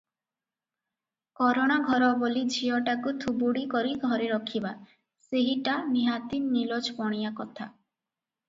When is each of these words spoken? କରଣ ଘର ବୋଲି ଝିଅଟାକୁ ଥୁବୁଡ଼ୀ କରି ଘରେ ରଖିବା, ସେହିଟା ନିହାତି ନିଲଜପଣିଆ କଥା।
କରଣ 1.41 1.75
ଘର 1.89 2.07
ବୋଲି 2.23 2.41
ଝିଅଟାକୁ 2.55 3.13
ଥୁବୁଡ଼ୀ 3.25 3.63
କରି 3.75 3.93
ଘରେ 4.07 4.31
ରଖିବା, 4.33 4.73
ସେହିଟା 5.29 5.77
ନିହାତି 5.93 6.41
ନିଲଜପଣିଆ 6.49 7.35
କଥା। 7.43 7.71